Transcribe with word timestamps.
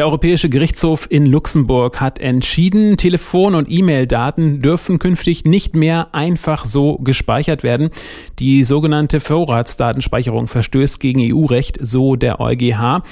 Der 0.00 0.06
Europäische 0.06 0.48
Gerichtshof 0.48 1.06
in 1.10 1.26
Luxemburg 1.26 2.00
hat 2.00 2.20
entschieden, 2.20 2.96
Telefon- 2.96 3.54
und 3.54 3.70
E-Mail-Daten 3.70 4.62
dürfen 4.62 4.98
künftig 4.98 5.44
nicht 5.44 5.76
mehr 5.76 6.14
einfach 6.14 6.64
so 6.64 6.96
gespeichert 6.96 7.62
werden. 7.62 7.90
Die 8.38 8.64
sogenannte 8.64 9.20
Vorratsdatenspeicherung 9.20 10.48
verstößt 10.48 11.00
gegen 11.00 11.20
EU-Recht, 11.20 11.76
so 11.82 12.16
der 12.16 12.40
EuGH. 12.40 13.02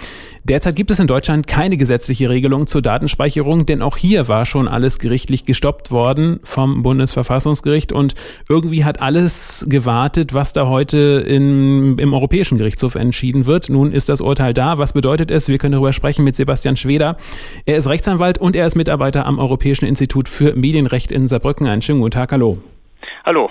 Derzeit 0.45 0.77
gibt 0.77 0.91
es 0.91 0.99
in 0.99 1.07
Deutschland 1.07 1.47
keine 1.47 1.77
gesetzliche 1.77 2.31
Regelung 2.31 2.67
zur 2.67 2.81
Datenspeicherung, 2.81 3.67
denn 3.67 3.83
auch 3.83 3.99
hier 3.99 4.29
war 4.29 4.47
schon 4.47 4.67
alles 4.67 4.99
gerichtlich 4.99 5.45
gestoppt 5.45 5.91
worden 5.91 6.41
vom 6.43 6.83
Bundesverfassungsgericht 6.83 7.93
und 7.93 8.15
irgendwie 8.49 8.87
hat 8.87 9.03
alles 9.03 9.67
gewartet, 9.69 10.33
was 10.33 10.55
da 10.55 10.67
heute 10.67 11.23
in, 11.29 11.99
im 11.99 12.15
Europäischen 12.15 12.57
Gerichtshof 12.57 12.95
entschieden 12.95 13.45
wird. 13.45 13.69
Nun 13.69 13.93
ist 13.93 14.09
das 14.09 14.23
Urteil 14.23 14.55
da. 14.55 14.79
Was 14.79 14.95
bedeutet 14.95 15.31
es? 15.31 15.49
Wir 15.49 15.59
können 15.59 15.73
darüber 15.73 15.93
sprechen 15.93 16.25
mit 16.25 16.35
Sebastian 16.35 16.78
Schweder. 16.79 17.17
Er 17.67 17.77
ist 17.77 17.89
Rechtsanwalt 17.89 18.39
und 18.39 18.57
er 18.57 18.67
ist 18.67 18.77
Mitarbeiter 18.77 19.27
am 19.27 19.39
Europäischen 19.39 19.85
Institut 19.85 20.29
für 20.29 20.55
Medienrecht 20.55 21.13
in 21.13 21.29
Saarbrücken. 21.29 21.67
Einen 21.67 21.83
schönen 21.83 22.01
guten 22.01 22.13
Tag. 22.13 22.33
Hallo. 22.33 22.59
Hallo. 23.25 23.51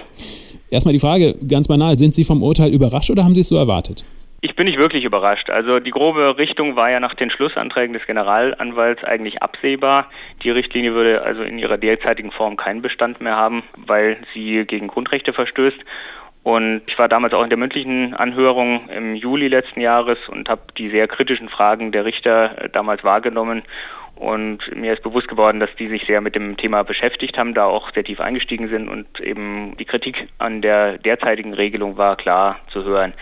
Erstmal 0.70 0.94
die 0.94 1.00
Frage, 1.00 1.36
ganz 1.48 1.67
banal, 1.67 1.98
sind 1.98 2.16
Sie 2.16 2.23
vom 2.23 2.44
Urteil 2.44 2.73
überrascht 2.73 3.09
oder 3.09 3.23
haben 3.23 3.36
Sie 3.36 3.41
es 3.41 3.48
so 3.48 3.55
erwartet? 3.58 4.03
Ich 4.40 4.55
bin 4.55 4.68
nicht 4.68 4.77
wirklich 4.77 5.04
überrascht. 5.04 5.50
Also 5.50 5.80
die 5.80 5.90
grobe 5.90 6.38
Richtung 6.38 6.76
war 6.76 6.91
ja 6.91 7.00
nach 7.00 7.16
den 7.16 7.32
Schlussanträgen 7.32 7.94
des 7.94 8.05
Generalanwalts 8.05 9.04
eigentlich 9.04 9.41
absehbar. 9.41 10.12
Die 10.44 10.52
Richtlinie 10.52 10.94
würde 10.94 11.23
also 11.23 11.41
in 11.41 11.58
ihrer 11.58 11.80
derzeitigen 11.80 12.32
Form 12.32 12.55
keinen 12.55 12.84
Bestand 12.84 13.20
mehr 13.20 13.36
haben, 13.36 13.64
weil 13.76 14.18
sie 14.36 14.66
gegen 14.66 14.90
Grundrechte 14.90 15.34
verstößt. 15.34 15.80
Und 16.44 16.84
ich 16.86 16.98
war 17.00 17.09
damals 17.09 17.34
auch 17.34 17.44
in 17.44 17.50
der 17.50 17.58
mündlichen 17.58 18.14
Anhörung 18.14 18.88
im 18.90 19.16
Juli 19.16 19.48
letzten 19.48 19.81
Jahres 19.81 20.20
und 20.30 20.50
habe 20.50 20.62
die 20.78 20.90
sehr 20.90 21.08
kritischen 21.08 21.50
Fragen 21.50 21.92
der 21.92 22.06
Richter 22.06 22.62
äh, 22.62 22.70
damals 22.70 23.03
wahrgenommen. 23.03 23.64
Und 24.16 24.59
mir 24.75 24.94
ist 24.94 25.03
bewusst 25.03 25.28
geworden, 25.28 25.59
dass 25.59 25.75
die 25.78 25.90
sich 25.90 26.06
sehr 26.06 26.22
mit 26.22 26.36
dem 26.36 26.58
Thema 26.58 26.84
beschäftigt 26.84 27.38
haben, 27.38 27.53
da 27.53 27.66
auch 27.66 27.92
sehr 27.94 28.03
tief 28.03 28.19
eingestiegen 28.19 28.69
sind 28.69 28.88
und 28.88 29.19
eben 29.19 29.75
die 29.78 29.86
Kritik 29.86 30.30
an 30.38 30.62
der 30.62 31.00
derzeitigen 31.00 31.53
Regelung 31.53 31.97
war 31.97 32.16
klar 32.16 32.59
zu 32.72 32.84
hören. 32.84 33.14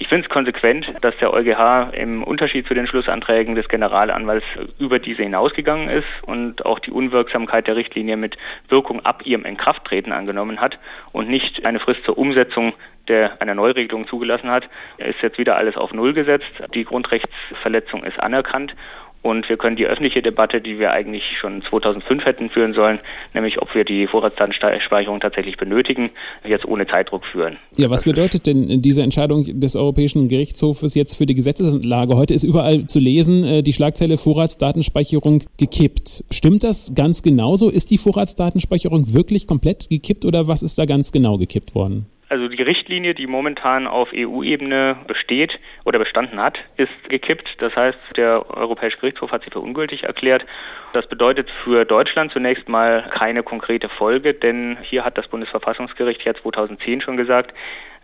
Ich 0.00 0.08
finde 0.08 0.26
es 0.26 0.30
konsequent, 0.30 0.90
dass 1.02 1.14
der 1.18 1.30
EuGH 1.30 1.92
im 1.92 2.24
Unterschied 2.24 2.66
zu 2.66 2.72
den 2.72 2.86
Schlussanträgen 2.86 3.54
des 3.54 3.68
Generalanwalts 3.68 4.46
über 4.78 4.98
diese 4.98 5.22
hinausgegangen 5.22 5.90
ist 5.90 6.06
und 6.22 6.64
auch 6.64 6.78
die 6.78 6.90
Unwirksamkeit 6.90 7.66
der 7.66 7.76
Richtlinie 7.76 8.16
mit 8.16 8.38
Wirkung 8.70 9.04
ab 9.04 9.26
ihrem 9.26 9.44
Inkrafttreten 9.44 10.14
angenommen 10.14 10.58
hat 10.58 10.78
und 11.12 11.28
nicht 11.28 11.66
eine 11.66 11.80
Frist 11.80 12.02
zur 12.06 12.16
Umsetzung 12.16 12.72
der 13.08 13.42
einer 13.42 13.54
Neuregelung 13.54 14.06
zugelassen 14.06 14.50
hat. 14.50 14.70
Ist 14.96 15.20
jetzt 15.20 15.36
wieder 15.36 15.56
alles 15.56 15.76
auf 15.76 15.92
Null 15.92 16.14
gesetzt. 16.14 16.50
Die 16.74 16.84
Grundrechtsverletzung 16.84 18.02
ist 18.04 18.18
anerkannt 18.20 18.74
und 19.22 19.48
wir 19.48 19.56
können 19.56 19.76
die 19.76 19.86
öffentliche 19.86 20.22
Debatte, 20.22 20.60
die 20.60 20.78
wir 20.78 20.92
eigentlich 20.92 21.22
schon 21.38 21.62
2005 21.62 22.24
hätten 22.24 22.50
führen 22.50 22.72
sollen, 22.72 23.00
nämlich 23.34 23.60
ob 23.60 23.74
wir 23.74 23.84
die 23.84 24.06
Vorratsdatenspeicherung 24.06 25.20
tatsächlich 25.20 25.56
benötigen, 25.56 26.10
jetzt 26.44 26.64
ohne 26.64 26.86
Zeitdruck 26.86 27.24
führen. 27.26 27.56
Ja, 27.76 27.90
was 27.90 28.04
bedeutet 28.04 28.46
denn 28.46 28.80
diese 28.80 29.02
Entscheidung 29.02 29.60
des 29.60 29.76
Europäischen 29.76 30.28
Gerichtshofes 30.28 30.94
jetzt 30.94 31.14
für 31.16 31.26
die 31.26 31.34
Gesetzeslage? 31.34 32.16
Heute 32.16 32.34
ist 32.34 32.44
überall 32.44 32.86
zu 32.86 32.98
lesen, 32.98 33.44
äh, 33.44 33.62
die 33.62 33.72
Schlagzeile 33.72 34.16
Vorratsdatenspeicherung 34.16 35.42
gekippt. 35.58 36.24
Stimmt 36.30 36.64
das 36.64 36.94
ganz 36.94 37.22
genauso? 37.22 37.68
Ist 37.68 37.90
die 37.90 37.98
Vorratsdatenspeicherung 37.98 39.12
wirklich 39.12 39.46
komplett 39.46 39.88
gekippt 39.90 40.24
oder 40.24 40.48
was 40.48 40.62
ist 40.62 40.78
da 40.78 40.86
ganz 40.86 41.12
genau 41.12 41.36
gekippt 41.36 41.74
worden? 41.74 42.06
Also 42.30 42.46
die 42.46 42.62
Richtlinie, 42.62 43.12
die 43.12 43.26
momentan 43.26 43.88
auf 43.88 44.10
EU-Ebene 44.14 44.96
besteht 45.08 45.58
oder 45.84 45.98
bestanden 45.98 46.40
hat, 46.40 46.60
ist 46.76 47.08
gekippt. 47.08 47.56
Das 47.58 47.74
heißt, 47.74 47.98
der 48.16 48.48
Europäische 48.56 48.98
Gerichtshof 48.98 49.32
hat 49.32 49.42
sie 49.42 49.50
für 49.50 49.58
ungültig 49.58 50.04
erklärt. 50.04 50.46
Das 50.92 51.08
bedeutet 51.08 51.50
für 51.64 51.84
Deutschland 51.84 52.30
zunächst 52.30 52.68
mal 52.68 53.10
keine 53.10 53.42
konkrete 53.42 53.88
Folge, 53.88 54.32
denn 54.32 54.78
hier 54.80 55.04
hat 55.04 55.18
das 55.18 55.26
Bundesverfassungsgericht 55.26 56.22
ja 56.24 56.32
2010 56.32 57.00
schon 57.00 57.16
gesagt, 57.16 57.52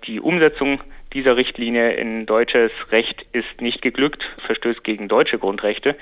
die 0.09 0.19
Umsetzung 0.19 0.81
dieser 1.13 1.37
Richtlinie 1.37 1.93
in 1.93 2.27
deutsches 2.27 2.73
Recht 2.91 3.25
ist 3.31 3.61
nicht 3.61 3.81
geglückt, 3.81 4.25
verstößt 4.45 4.83
gegen 4.83 5.07
deutsche 5.07 5.39
Grundrechte. 5.39 5.95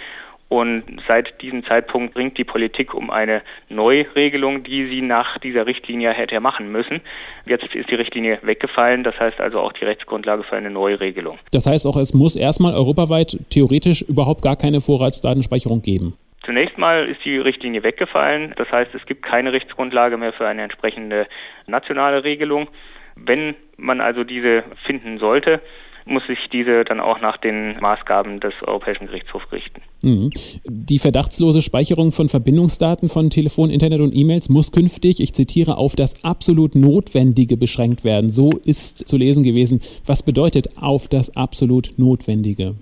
Und 0.49 0.85
seit 1.09 1.41
diesem 1.43 1.65
Zeitpunkt 1.65 2.15
bringt 2.15 2.39
die 2.39 2.45
Politik 2.45 2.95
um 2.95 3.11
eine 3.11 3.43
Neuregelung, 3.69 4.63
die 4.63 4.87
sie 4.87 5.01
nach 5.01 5.39
dieser 5.39 5.67
Richtlinie 5.67 6.13
hätte 6.13 6.39
machen 6.41 6.71
müssen. 6.71 7.01
Jetzt 7.47 7.65
ist 7.75 7.91
die 7.91 7.95
Richtlinie 7.95 8.39
weggefallen, 8.43 9.05
das 9.05 9.19
heißt 9.19 9.41
also 9.41 9.61
auch 9.61 9.73
die 9.73 9.85
Rechtsgrundlage 9.85 10.45
für 10.45 10.57
eine 10.57 10.71
Neuregelung. 10.71 11.39
Das 11.51 11.67
heißt 11.67 11.87
auch, 11.87 11.97
es 11.97 12.15
muss 12.15 12.37
erstmal 12.37 12.75
europaweit 12.75 13.39
theoretisch 13.51 14.03
überhaupt 14.03 14.43
gar 14.43 14.57
keine 14.57 14.81
Vorratsdatenspeicherung 14.81 15.83
geben. 15.83 16.15
Zunächst 16.45 16.77
mal 16.77 17.09
ist 17.09 17.25
die 17.25 17.39
Richtlinie 17.39 17.83
weggefallen, 17.83 18.53
das 18.57 18.71
heißt 18.71 18.95
es 18.95 19.07
gibt 19.07 19.23
keine 19.23 19.53
Rechtsgrundlage 19.53 20.19
mehr 20.19 20.35
für 20.35 20.47
eine 20.47 20.63
entsprechende 20.63 21.27
nationale 21.67 22.23
Regelung. 22.23 22.69
Wenn 23.17 23.55
man 23.79 24.01
also 24.01 24.25
diese 24.25 24.63
finden 24.87 25.19
sollte, 25.19 25.63
muss 26.07 26.27
sich 26.27 26.39
diese 26.53 26.85
dann 26.85 27.01
auch 27.01 27.21
nach 27.21 27.37
den 27.37 27.79
Maßgaben 27.81 28.41
des 28.41 28.53
Europäischen 28.63 29.07
Gerichtshofs 29.07 29.51
richten. 29.53 29.81
Mhm. 30.03 30.31
Die 30.67 30.99
verdachtslose 30.99 31.63
Speicherung 31.63 32.13
von 32.13 32.29
Verbindungsdaten 32.29 33.09
von 33.09 33.31
Telefon, 33.31 33.71
Internet 33.71 34.01
und 34.01 34.15
E-Mails 34.15 34.49
muss 34.49 34.73
künftig, 34.73 35.21
ich 35.21 35.33
zitiere, 35.33 35.79
auf 35.79 35.97
das 35.97 36.23
absolut 36.25 36.75
Notwendige 36.75 37.57
beschränkt 37.57 38.05
werden. 38.05 38.31
So 38.31 38.53
ist 38.53 39.09
zu 39.09 39.17
lesen 39.17 39.43
gewesen. 39.43 39.81
Was 40.05 40.23
bedeutet 40.23 40.77
auf 40.77 41.09
das 41.09 41.37
absolut 41.37 41.93
Notwendige? 41.97 42.75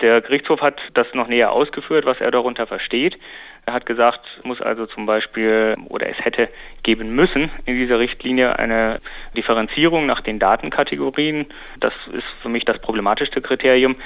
Der 0.00 0.20
Gerichtshof 0.20 0.60
hat 0.60 0.80
das 0.94 1.06
noch 1.14 1.28
näher 1.28 1.52
ausgeführt, 1.52 2.04
was 2.04 2.20
er 2.20 2.30
darunter 2.30 2.66
versteht. 2.66 3.18
Er 3.66 3.72
hat 3.72 3.86
gesagt, 3.86 4.20
es 4.38 4.44
muss 4.44 4.60
also 4.60 4.86
zum 4.86 5.06
Beispiel 5.06 5.76
oder 5.88 6.08
es 6.08 6.18
hätte 6.18 6.50
geben 6.82 7.14
müssen 7.14 7.50
in 7.64 7.76
dieser 7.76 7.98
Richtlinie 7.98 8.58
eine 8.58 9.00
Differenzierung 9.34 10.04
nach 10.04 10.20
den 10.20 10.38
Datenkategorien. 10.38 11.46
Das 11.80 11.94
ist 12.12 12.26
für 12.42 12.50
mich 12.50 12.66
das 12.66 12.78
problematischste 12.80 13.40
Kriterium 13.40 13.96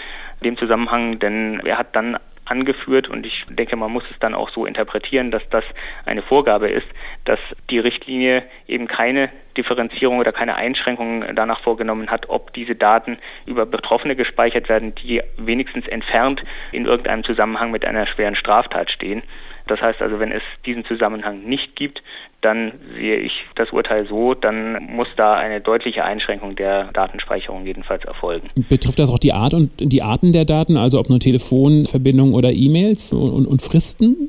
in 0.40 0.44
dem 0.44 0.58
Zusammenhang, 0.58 1.18
denn 1.18 1.60
er 1.64 1.78
hat 1.78 1.96
dann 1.96 2.18
angeführt 2.50 3.08
und 3.08 3.26
ich 3.26 3.44
denke, 3.48 3.76
man 3.76 3.92
muss 3.92 4.04
es 4.10 4.18
dann 4.20 4.34
auch 4.34 4.50
so 4.50 4.66
interpretieren, 4.66 5.30
dass 5.30 5.42
das 5.50 5.64
eine 6.04 6.22
Vorgabe 6.22 6.68
ist, 6.68 6.86
dass 7.24 7.38
die 7.70 7.78
Richtlinie 7.78 8.44
eben 8.66 8.86
keine 8.86 9.30
Differenzierung 9.56 10.18
oder 10.18 10.32
keine 10.32 10.56
Einschränkungen 10.56 11.34
danach 11.34 11.60
vorgenommen 11.60 12.10
hat, 12.10 12.28
ob 12.28 12.52
diese 12.52 12.74
Daten 12.74 13.18
über 13.46 13.66
Betroffene 13.66 14.16
gespeichert 14.16 14.68
werden, 14.68 14.94
die 14.94 15.22
wenigstens 15.36 15.86
entfernt 15.88 16.42
in 16.72 16.86
irgendeinem 16.86 17.24
Zusammenhang 17.24 17.70
mit 17.70 17.84
einer 17.84 18.06
schweren 18.06 18.36
Straftat 18.36 18.90
stehen. 18.90 19.22
Das 19.68 19.80
heißt 19.80 20.02
also, 20.02 20.18
wenn 20.18 20.32
es 20.32 20.42
diesen 20.66 20.84
Zusammenhang 20.84 21.44
nicht 21.44 21.76
gibt, 21.76 22.02
dann 22.40 22.72
sehe 22.94 23.16
ich 23.16 23.32
das 23.56 23.70
Urteil 23.70 24.06
so, 24.06 24.34
dann 24.34 24.82
muss 24.84 25.08
da 25.16 25.34
eine 25.34 25.60
deutliche 25.60 26.04
Einschränkung 26.04 26.54
der 26.56 26.92
Datenspeicherung 26.92 27.66
jedenfalls 27.66 28.04
erfolgen. 28.04 28.48
Betrifft 28.68 28.98
das 28.98 29.10
auch 29.10 29.18
die 29.18 29.32
Art 29.32 29.54
und 29.54 29.70
die 29.78 30.02
Arten 30.02 30.32
der 30.32 30.44
Daten, 30.44 30.76
also 30.76 31.00
ob 31.00 31.08
nur 31.08 31.18
Telefonverbindungen 31.18 32.34
oder 32.34 32.52
E-Mails 32.52 33.12
und, 33.12 33.46
und 33.46 33.62
Fristen? 33.62 34.27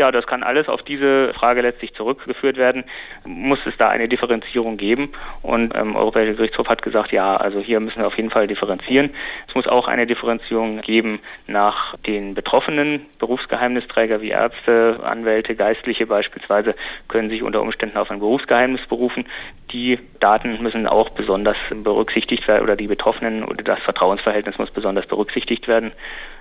Ja, 0.00 0.10
das 0.10 0.26
kann 0.26 0.42
alles 0.42 0.66
auf 0.66 0.82
diese 0.82 1.34
Frage 1.34 1.60
letztlich 1.60 1.92
zurückgeführt 1.92 2.56
werden. 2.56 2.84
Muss 3.26 3.58
es 3.66 3.76
da 3.76 3.90
eine 3.90 4.08
Differenzierung 4.08 4.78
geben? 4.78 5.12
Und 5.42 5.74
ähm, 5.76 5.94
Europäischer 5.94 6.32
Gerichtshof 6.32 6.68
hat 6.68 6.80
gesagt, 6.80 7.12
ja, 7.12 7.36
also 7.36 7.60
hier 7.60 7.80
müssen 7.80 7.98
wir 7.98 8.06
auf 8.06 8.16
jeden 8.16 8.30
Fall 8.30 8.46
differenzieren. 8.46 9.10
Es 9.46 9.54
muss 9.54 9.66
auch 9.66 9.88
eine 9.88 10.06
Differenzierung 10.06 10.80
geben 10.80 11.20
nach 11.46 11.98
den 11.98 12.32
betroffenen 12.32 13.04
Berufsgeheimnisträger 13.18 14.22
wie 14.22 14.30
Ärzte, 14.30 15.00
Anwälte, 15.02 15.54
Geistliche 15.54 16.06
beispielsweise 16.06 16.74
können 17.08 17.28
sich 17.28 17.42
unter 17.42 17.60
Umständen 17.60 17.98
auf 17.98 18.10
ein 18.10 18.20
Berufsgeheimnis 18.20 18.80
berufen. 18.88 19.26
Die 19.70 19.98
Daten 20.18 20.62
müssen 20.62 20.86
auch 20.86 21.10
besonders 21.10 21.58
berücksichtigt 21.74 22.48
werden 22.48 22.62
oder 22.62 22.74
die 22.74 22.86
Betroffenen 22.86 23.44
oder 23.44 23.62
das 23.62 23.80
Vertrauensverhältnis 23.80 24.56
muss 24.56 24.70
besonders 24.70 25.06
berücksichtigt 25.06 25.68
werden. 25.68 25.92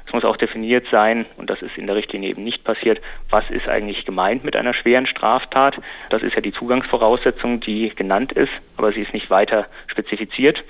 Es 0.09 0.13
muss 0.13 0.25
auch 0.25 0.37
definiert 0.37 0.87
sein, 0.89 1.27
und 1.37 1.51
das 1.51 1.61
ist 1.61 1.77
in 1.77 1.85
der 1.85 1.95
Richtlinie 1.95 2.29
eben 2.29 2.43
nicht 2.43 2.63
passiert, 2.63 2.99
was 3.29 3.47
ist 3.51 3.69
eigentlich 3.69 4.05
gemeint 4.05 4.43
mit 4.43 4.55
einer 4.55 4.73
schweren 4.73 5.05
Straftat. 5.05 5.79
Das 6.09 6.23
ist 6.23 6.33
ja 6.33 6.41
die 6.41 6.51
Zugangsvoraussetzung, 6.51 7.59
die 7.59 7.93
genannt 7.95 8.31
ist, 8.31 8.51
aber 8.75 8.91
sie 8.91 9.01
ist 9.01 9.13
nicht 9.13 9.29
weiter 9.29 9.67
spezifiziert. 9.85 10.63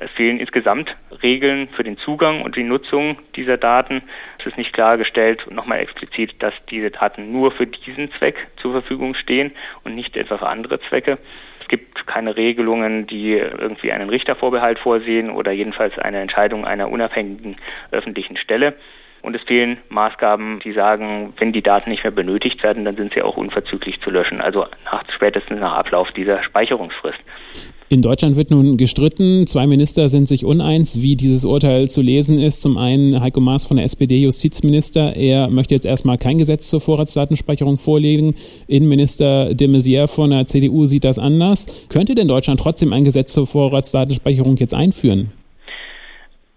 Es 0.00 0.10
fehlen 0.12 0.40
insgesamt 0.40 0.96
Regeln 1.22 1.68
für 1.76 1.84
den 1.84 1.98
Zugang 1.98 2.42
und 2.42 2.56
die 2.56 2.62
Nutzung 2.62 3.18
dieser 3.36 3.58
Daten. 3.58 4.02
Es 4.38 4.46
ist 4.46 4.56
nicht 4.56 4.72
klargestellt 4.72 5.46
und 5.46 5.54
nochmal 5.54 5.80
explizit, 5.80 6.42
dass 6.42 6.54
diese 6.70 6.90
Daten 6.90 7.30
nur 7.30 7.52
für 7.52 7.66
diesen 7.66 8.10
Zweck 8.12 8.48
zur 8.56 8.72
Verfügung 8.72 9.14
stehen 9.14 9.52
und 9.84 9.94
nicht 9.94 10.16
etwa 10.16 10.38
für 10.38 10.48
andere 10.48 10.80
Zwecke 10.80 11.18
gibt 11.70 12.04
keine 12.08 12.36
Regelungen, 12.36 13.06
die 13.06 13.34
irgendwie 13.34 13.92
einen 13.92 14.10
Richtervorbehalt 14.10 14.80
vorsehen 14.80 15.30
oder 15.30 15.52
jedenfalls 15.52 15.96
eine 15.98 16.18
Entscheidung 16.18 16.64
einer 16.64 16.90
unabhängigen 16.90 17.56
öffentlichen 17.92 18.36
Stelle. 18.36 18.74
Und 19.22 19.36
es 19.36 19.42
fehlen 19.42 19.78
Maßgaben, 19.88 20.58
die 20.60 20.72
sagen, 20.72 21.32
wenn 21.38 21.52
die 21.52 21.62
Daten 21.62 21.90
nicht 21.90 22.02
mehr 22.02 22.10
benötigt 22.10 22.62
werden, 22.64 22.84
dann 22.84 22.96
sind 22.96 23.14
sie 23.14 23.22
auch 23.22 23.36
unverzüglich 23.36 24.00
zu 24.00 24.10
löschen, 24.10 24.40
also 24.40 24.66
nach, 24.84 25.04
spätestens 25.14 25.60
nach 25.60 25.74
Ablauf 25.74 26.10
dieser 26.10 26.42
Speicherungsfrist. 26.42 27.20
In 27.92 28.02
Deutschland 28.02 28.36
wird 28.36 28.52
nun 28.52 28.76
gestritten. 28.76 29.48
Zwei 29.48 29.66
Minister 29.66 30.08
sind 30.08 30.28
sich 30.28 30.44
uneins, 30.44 31.02
wie 31.02 31.16
dieses 31.16 31.44
Urteil 31.44 31.90
zu 31.90 32.02
lesen 32.02 32.38
ist. 32.38 32.62
Zum 32.62 32.78
einen 32.78 33.20
Heiko 33.20 33.40
Maas 33.40 33.64
von 33.64 33.78
der 33.78 33.84
SPD, 33.84 34.22
Justizminister. 34.22 35.16
Er 35.16 35.50
möchte 35.50 35.74
jetzt 35.74 35.86
erstmal 35.86 36.16
kein 36.16 36.38
Gesetz 36.38 36.68
zur 36.68 36.80
Vorratsdatenspeicherung 36.80 37.78
vorlegen. 37.78 38.36
Innenminister 38.68 39.56
de 39.56 39.66
Maizière 39.66 40.06
von 40.06 40.30
der 40.30 40.46
CDU 40.46 40.86
sieht 40.86 41.02
das 41.02 41.18
anders. 41.18 41.66
Könnte 41.88 42.14
denn 42.14 42.28
Deutschland 42.28 42.60
trotzdem 42.60 42.92
ein 42.92 43.02
Gesetz 43.02 43.32
zur 43.32 43.48
Vorratsdatenspeicherung 43.48 44.56
jetzt 44.58 44.72
einführen? 44.72 45.32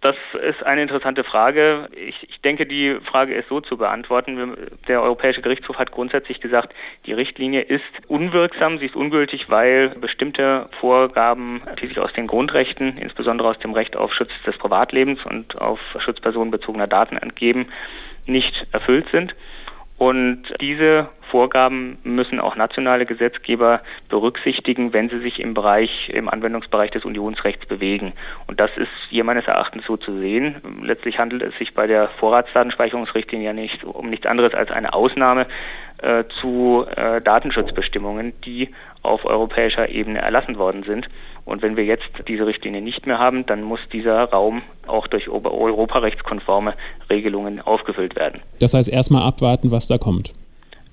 Das 0.03 0.17
ist 0.45 0.61
eine 0.63 0.81
interessante 0.81 1.23
Frage. 1.23 1.88
Ich, 1.95 2.27
ich, 2.29 2.41
denke, 2.41 2.65
die 2.65 2.97
Frage 3.09 3.33
ist 3.35 3.47
so 3.47 3.61
zu 3.61 3.77
beantworten. 3.77 4.57
Der 4.89 5.01
Europäische 5.01 5.41
Gerichtshof 5.41 5.77
hat 5.77 5.91
grundsätzlich 5.91 6.41
gesagt, 6.41 6.75
die 7.05 7.13
Richtlinie 7.13 7.61
ist 7.61 7.85
unwirksam, 8.09 8.79
sie 8.79 8.88
ist 8.88 8.97
ungültig, 8.97 9.50
weil 9.50 9.91
bestimmte 9.91 10.67
Vorgaben, 10.81 11.61
die 11.81 11.88
sich 11.88 12.00
aus 12.00 12.11
den 12.11 12.27
Grundrechten, 12.27 12.97
insbesondere 12.97 13.47
aus 13.47 13.59
dem 13.59 13.71
Recht 13.71 13.95
auf 13.95 14.13
Schutz 14.13 14.31
des 14.45 14.57
Privatlebens 14.57 15.25
und 15.25 15.61
auf 15.61 15.79
Schutz 16.00 16.19
personenbezogener 16.19 16.88
Daten 16.88 17.15
entgeben, 17.15 17.67
nicht 18.25 18.67
erfüllt 18.73 19.07
sind. 19.13 19.33
Und 19.97 20.53
diese 20.59 21.07
Vorgaben 21.33 21.97
müssen 22.03 22.39
auch 22.39 22.56
nationale 22.56 23.07
Gesetzgeber 23.07 23.81
berücksichtigen, 24.07 24.94
wenn 24.94 25.09
sie 25.09 25.18
sich 25.18 25.39
im 25.39 25.56
Bereich, 25.56 26.12
im 26.13 26.30
Anwendungsbereich 26.30 26.91
des 26.91 27.06
Unionsrechts 27.06 27.65
bewegen. 27.65 28.13
Und 28.45 28.59
das 28.59 28.69
ist 28.77 28.91
hier 29.09 29.24
meines 29.24 29.47
Erachtens 29.47 29.83
so 29.88 29.97
zu 29.97 30.19
sehen. 30.19 30.57
Letztlich 30.83 31.18
handelt 31.18 31.41
es 31.41 31.57
sich 31.57 31.74
bei 31.74 31.88
der 31.88 32.09
Vorratsdatenspeicherungsrichtlinie 32.19 33.47
ja 33.47 33.53
nicht 33.53 33.83
um 33.83 34.12
nichts 34.12 34.27
anderes 34.27 34.53
als 34.53 34.69
eine 34.69 34.94
Ausnahme 34.94 35.47
äh, 36.03 36.24
zu 36.39 36.85
äh, 36.95 37.19
Datenschutzbestimmungen, 37.19 38.33
die 38.45 38.69
auf 39.01 39.25
europäischer 39.25 39.89
Ebene 39.89 40.19
erlassen 40.19 40.59
worden 40.59 40.83
sind. 40.83 41.09
Und 41.45 41.63
wenn 41.63 41.75
wir 41.75 41.83
jetzt 41.83 42.12
diese 42.27 42.45
Richtlinie 42.45 42.83
nicht 42.83 43.07
mehr 43.07 43.18
haben, 43.18 43.47
dann 43.47 43.63
muss 43.63 43.79
dieser 43.91 44.25
Raum 44.25 44.62
auch 44.86 45.07
durch 45.07 45.29
europarechtskonforme 45.29 46.75
Regelungen 47.09 47.59
aufgefüllt 47.59 48.15
werden. 48.15 48.41
Das 48.59 48.75
heißt, 48.75 48.88
erstmal 48.88 49.24
abwarten, 49.24 49.71
was 49.71 49.88
da 49.88 49.97
kommt. 49.97 50.31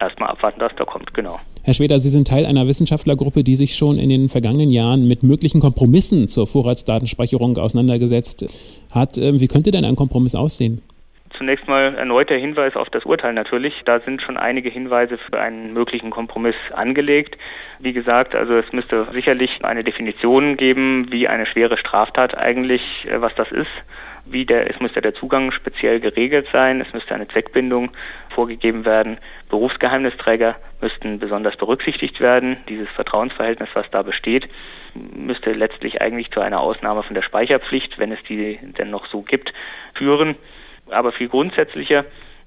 Erstmal 0.00 0.30
abwarten, 0.30 0.60
was 0.60 0.72
da 0.76 0.84
kommt, 0.84 1.12
genau. 1.12 1.38
Herr 1.62 1.74
Schweder, 1.74 2.00
Sie 2.00 2.08
sind 2.08 2.26
Teil 2.26 2.46
einer 2.46 2.66
Wissenschaftlergruppe, 2.66 3.44
die 3.44 3.54
sich 3.54 3.76
schon 3.76 3.98
in 3.98 4.08
den 4.08 4.30
vergangenen 4.30 4.70
Jahren 4.70 5.06
mit 5.06 5.22
möglichen 5.22 5.60
Kompromissen 5.60 6.26
zur 6.26 6.46
Vorratsdatenspeicherung 6.46 7.58
auseinandergesetzt 7.58 8.46
hat. 8.92 9.18
Ähm, 9.18 9.40
wie 9.40 9.46
könnte 9.46 9.70
denn 9.70 9.84
ein 9.84 9.96
Kompromiss 9.96 10.34
aussehen? 10.34 10.80
Zunächst 11.40 11.66
mal 11.68 11.94
erneut 11.94 12.28
der 12.28 12.36
Hinweis 12.36 12.76
auf 12.76 12.90
das 12.90 13.06
Urteil 13.06 13.32
natürlich. 13.32 13.72
Da 13.86 14.00
sind 14.00 14.20
schon 14.20 14.36
einige 14.36 14.68
Hinweise 14.68 15.16
für 15.16 15.40
einen 15.40 15.72
möglichen 15.72 16.10
Kompromiss 16.10 16.54
angelegt. 16.74 17.38
Wie 17.78 17.94
gesagt, 17.94 18.34
also 18.34 18.58
es 18.58 18.70
müsste 18.74 19.06
sicherlich 19.14 19.64
eine 19.64 19.82
Definition 19.82 20.58
geben, 20.58 21.06
wie 21.10 21.28
eine 21.28 21.46
schwere 21.46 21.78
Straftat 21.78 22.36
eigentlich, 22.36 22.82
äh, 23.08 23.22
was 23.22 23.34
das 23.36 23.50
ist. 23.52 23.70
Wie 24.26 24.44
der, 24.44 24.68
es 24.68 24.80
müsste 24.80 25.00
der 25.00 25.14
Zugang 25.14 25.50
speziell 25.50 25.98
geregelt 25.98 26.46
sein, 26.52 26.82
es 26.82 26.92
müsste 26.92 27.14
eine 27.14 27.26
Zweckbindung 27.26 27.92
vorgegeben 28.34 28.84
werden. 28.84 29.16
Berufsgeheimnisträger 29.48 30.56
müssten 30.82 31.20
besonders 31.20 31.56
berücksichtigt 31.56 32.20
werden. 32.20 32.58
Dieses 32.68 32.90
Vertrauensverhältnis, 32.90 33.70
was 33.72 33.90
da 33.90 34.02
besteht, 34.02 34.46
müsste 34.94 35.54
letztlich 35.54 36.02
eigentlich 36.02 36.30
zu 36.32 36.40
einer 36.40 36.60
Ausnahme 36.60 37.02
von 37.02 37.14
der 37.14 37.22
Speicherpflicht, 37.22 37.98
wenn 37.98 38.12
es 38.12 38.22
die 38.28 38.58
denn 38.78 38.90
noch 38.90 39.06
so 39.06 39.22
gibt, 39.22 39.54
führen 39.94 40.36
aber 40.90 41.12
viel 41.12 41.28
grundsätzlicher 41.28 42.04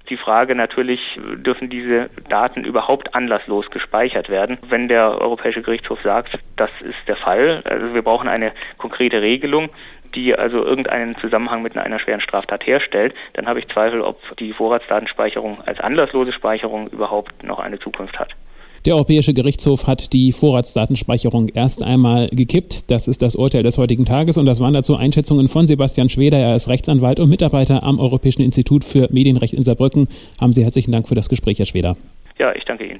die 0.10 0.18
Frage 0.18 0.54
natürlich, 0.56 1.00
dürfen 1.38 1.69
diese 1.69 2.10
Daten 2.30 2.66
überhaupt 2.66 3.16
anlasslos 3.16 3.69
gespeichert 3.72 4.30
werden? 4.30 4.57
Wenn 4.68 4.88
der 4.90 5.22
Europäische 5.22 5.62
Gerichtshof 5.62 6.00
sagt, 6.04 6.38
das 6.57 6.69
ist 6.81 7.07
der 7.07 7.16
Fall, 7.16 7.62
also 7.63 7.94
wir 7.94 8.01
brauchen 8.01 8.28
eine 8.28 8.51
konkrete 8.78 9.22
Regelung, 9.22 9.69
die 10.13 10.36
also 10.36 10.63
irgendeinen 10.63 11.18
Zusammenhang 11.18 11.62
mit 11.62 11.78
einer 11.78 12.00
schweren 12.00 12.22
Straftat 12.22 12.68
herstellt, 12.68 13.16
dann 13.34 13.48
habe 13.48 13.60
ich 13.60 13.68
Zweifel, 13.69 14.01
ob 14.01 14.19
die 14.38 14.54
Vorratsdatenspeicherung 14.54 15.62
als 15.62 15.80
anlasslose 15.80 16.34
Speicherung 16.34 16.88
überhaupt 16.89 17.44
noch 17.44 17.60
eine 17.60 17.80
Zukunft 17.80 18.19
hat. 18.19 18.36
Der 18.85 18.95
Europäische 18.95 19.33
Gerichtshof 19.33 19.88
hat 19.88 20.12
die 20.12 20.33
Vorratsdatenspeicherung 20.33 21.47
erst 21.47 21.83
einmal 21.83 22.27
gekippt. 22.27 22.91
Das 22.91 23.07
ist 23.07 23.21
das 23.21 23.35
Urteil 23.38 23.63
des 23.63 23.77
heutigen 23.77 24.03
Tages 24.03 24.38
und 24.38 24.45
das 24.45 24.59
waren 24.59 24.74
dazu 24.74 24.97
Einschätzungen 24.97 25.47
von 25.47 25.68
Sebastian 25.68 26.09
Schweder. 26.09 26.38
Er 26.38 26.57
ist 26.57 26.68
Rechtsanwalt 26.68 27.21
und 27.21 27.30
Mitarbeiter 27.30 27.83
am 27.83 27.97
Europäischen 27.97 28.41
Institut 28.41 28.83
für 28.83 29.07
Medienrecht 29.09 29.53
in 29.53 29.63
Saarbrücken. 29.63 30.09
Haben 30.41 30.51
Sie 30.51 30.65
herzlichen 30.65 30.91
Dank 30.91 31.07
für 31.07 31.15
das 31.15 31.30
Gespräch, 31.30 31.59
Herr 31.59 31.65
Schweder. 31.65 31.95
Ja, 32.38 32.53
ich 32.53 32.65
danke 32.65 32.85
Ihnen. 32.85 33.00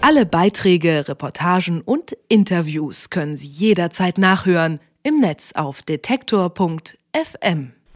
Alle 0.00 0.26
Beiträge, 0.26 1.06
Reportagen 1.06 1.80
und 1.80 2.16
Interviews 2.28 3.10
können 3.10 3.36
Sie 3.36 3.46
jederzeit 3.46 4.18
nachhören 4.18 4.80
im 5.04 5.20
Netz 5.20 5.52
auf 5.54 5.82
detektor.fm. 5.82 7.72